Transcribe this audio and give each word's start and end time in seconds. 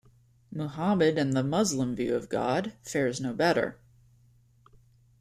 Muhammad, 0.51 1.19
and 1.19 1.33
the 1.33 1.43
Muslim 1.43 1.93
view 1.95 2.15
of 2.15 2.27
God, 2.27 2.73
fares 2.81 3.21
no 3.21 3.35
better. 3.35 3.77